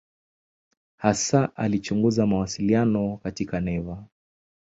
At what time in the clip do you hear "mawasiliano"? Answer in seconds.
2.27-3.17